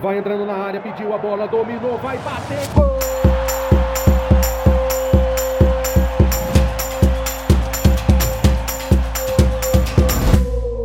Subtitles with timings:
[0.00, 2.98] Vai entrando na área, pediu a bola, dominou, vai bater, gol!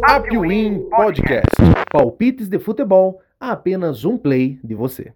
[0.04, 1.46] Apwin Podcast.
[1.90, 5.14] Palpites de futebol a apenas um play de você.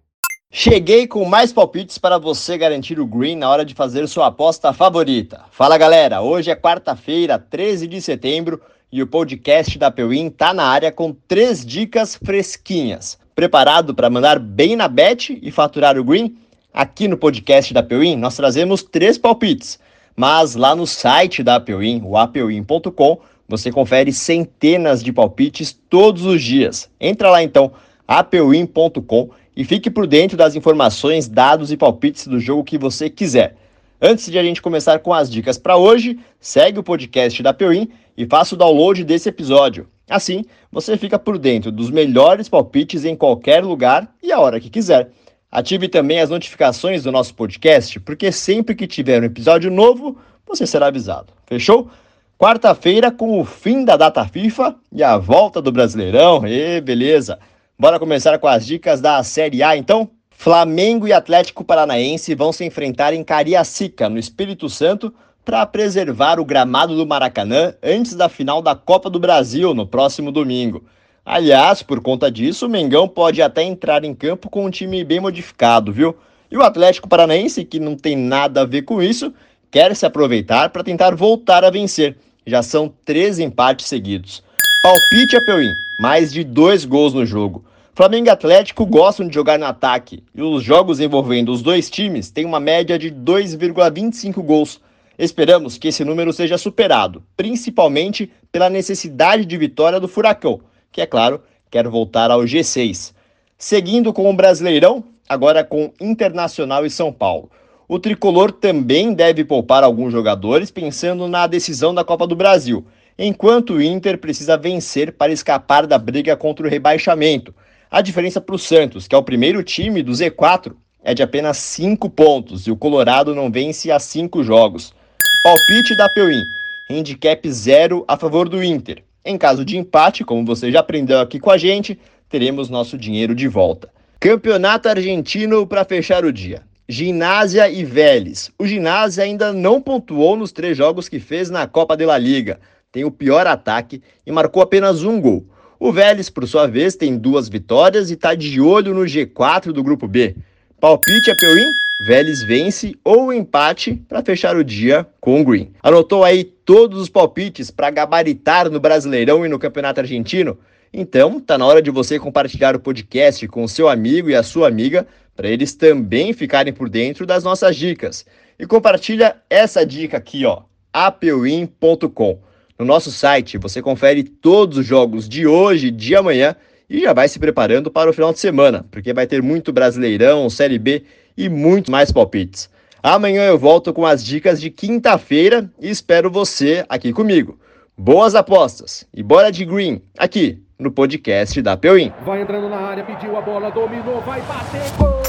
[0.50, 4.71] Cheguei com mais palpites para você garantir o green na hora de fazer sua aposta
[4.71, 5.43] favorita.
[5.52, 10.63] Fala galera, hoje é quarta-feira, 13 de setembro, e o podcast da Pewin tá na
[10.63, 13.20] área com três dicas fresquinhas.
[13.39, 16.35] Preparado para mandar bem na bet e faturar o green?
[16.73, 19.80] Aqui no podcast da Pewin nós trazemos três palpites,
[20.13, 26.44] mas lá no site da Pewin, o apewin.com, você confere centenas de palpites todos os
[26.44, 26.89] dias.
[26.99, 27.71] Entra lá então,
[28.05, 33.55] apewin.com e fique por dentro das informações, dados e palpites do jogo que você quiser.
[34.02, 37.88] Antes de a gente começar com as dicas para hoje, segue o podcast da Pewin
[38.17, 39.88] e faça o download desse episódio.
[40.09, 44.70] Assim, você fica por dentro dos melhores palpites em qualquer lugar e a hora que
[44.70, 45.12] quiser.
[45.52, 50.66] Ative também as notificações do nosso podcast, porque sempre que tiver um episódio novo, você
[50.66, 51.33] será avisado.
[51.45, 51.89] Fechou?
[52.38, 56.45] Quarta-feira, com o fim da data FIFA e a volta do Brasileirão.
[56.48, 57.38] E beleza.
[57.78, 60.09] Bora começar com as dicas da Série A, então?
[60.30, 65.14] Flamengo e Atlético Paranaense vão se enfrentar em Cariacica, no Espírito Santo,
[65.50, 70.31] para preservar o gramado do Maracanã antes da final da Copa do Brasil no próximo
[70.31, 70.83] domingo.
[71.25, 75.20] Aliás, por conta disso, o Mengão pode até entrar em campo com um time bem
[75.20, 76.16] modificado, viu?
[76.52, 79.33] E o Atlético Paranaense, que não tem nada a ver com isso,
[79.72, 82.16] quer se aproveitar para tentar voltar a vencer.
[82.45, 84.44] Já são três empates seguidos.
[84.83, 87.64] Palpite a Peuim, mais de dois gols no jogo.
[87.95, 92.30] Flamengo e Atlético gostam de jogar no ataque e os jogos envolvendo os dois times
[92.30, 94.80] têm uma média de 2,25 gols.
[95.20, 100.61] Esperamos que esse número seja superado, principalmente pela necessidade de vitória do Furacão,
[100.94, 103.14] que, é claro, quer voltar ao G6.
[103.58, 107.52] Seguindo com o Brasileirão, agora com Internacional e São Paulo.
[107.86, 112.86] O tricolor também deve poupar alguns jogadores pensando na decisão da Copa do Brasil,
[113.17, 117.54] enquanto o Inter precisa vencer para escapar da briga contra o rebaixamento.
[117.92, 120.73] A diferença para o Santos, que é o primeiro time do Z4,
[121.04, 124.98] é de apenas 5 pontos e o Colorado não vence há 5 jogos.
[125.42, 126.44] Palpite da Peuim,
[126.89, 129.01] handicap 0 a favor do Inter.
[129.24, 131.98] Em caso de empate, como você já aprendeu aqui com a gente,
[132.30, 133.89] teremos nosso dinheiro de volta.
[134.19, 136.62] Campeonato Argentino para fechar o dia.
[136.89, 138.51] Ginásia e Vélez.
[138.60, 142.60] O Ginásia ainda não pontuou nos três jogos que fez na Copa de la Liga.
[142.92, 145.45] Tem o pior ataque e marcou apenas um gol.
[145.80, 149.81] O Vélez, por sua vez, tem duas vitórias e está de olho no G4 do
[149.81, 150.36] Grupo B.
[150.81, 151.88] Palpite a Peuim?
[152.01, 155.74] Vélez vence ou empate para fechar o dia com o Green.
[155.83, 160.57] Anotou aí todos os palpites para gabaritar no Brasileirão e no Campeonato Argentino?
[160.94, 164.44] Então, tá na hora de você compartilhar o podcast com o seu amigo e a
[164.44, 165.06] sua amiga
[165.36, 168.25] para eles também ficarem por dentro das nossas dicas.
[168.57, 170.62] E compartilha essa dica aqui, ó,
[170.94, 172.39] apewin.com.
[172.80, 176.56] No nosso site você confere todos os jogos de hoje e de amanhã
[176.89, 180.50] e já vai se preparando para o final de semana, porque vai ter muito Brasileirão,
[180.50, 181.04] Série B
[181.39, 182.69] e muito mais palpites.
[183.01, 187.57] Amanhã eu volto com as dicas de quinta-feira e espero você aqui comigo.
[187.98, 192.12] Boas apostas e bora de green aqui no podcast da Peuim.
[192.25, 195.19] Vai entrando na área, pediu a bola, dominou, vai bater, gol!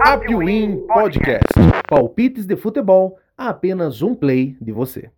[0.00, 1.52] Apwin Podcast.
[1.88, 5.10] Palpites de futebol a apenas um play de você.